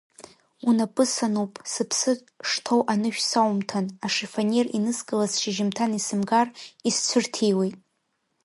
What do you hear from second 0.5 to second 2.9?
Унапы сануп, сыԥсы шҭоу